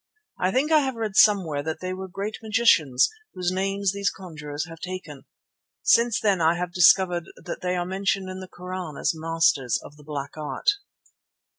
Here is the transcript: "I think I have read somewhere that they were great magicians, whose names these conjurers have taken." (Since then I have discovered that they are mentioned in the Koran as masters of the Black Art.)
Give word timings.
"I 0.39 0.51
think 0.51 0.71
I 0.71 0.79
have 0.79 0.95
read 0.95 1.15
somewhere 1.15 1.61
that 1.61 1.79
they 1.79 1.93
were 1.93 2.07
great 2.07 2.39
magicians, 2.41 3.07
whose 3.35 3.51
names 3.51 3.91
these 3.93 4.09
conjurers 4.09 4.65
have 4.67 4.79
taken." 4.79 5.25
(Since 5.83 6.19
then 6.19 6.41
I 6.41 6.55
have 6.55 6.73
discovered 6.73 7.25
that 7.35 7.61
they 7.61 7.75
are 7.75 7.85
mentioned 7.85 8.27
in 8.27 8.39
the 8.39 8.47
Koran 8.47 8.97
as 8.97 9.13
masters 9.13 9.79
of 9.83 9.97
the 9.97 10.03
Black 10.03 10.35
Art.) 10.35 10.71